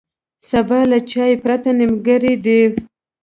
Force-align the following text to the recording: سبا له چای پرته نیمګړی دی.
سبا 0.49 0.79
له 0.91 0.99
چای 1.11 1.33
پرته 1.43 1.69
نیمګړی 1.79 2.33
دی. 2.45 2.61